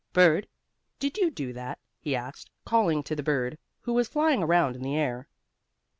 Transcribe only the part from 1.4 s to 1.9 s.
that?"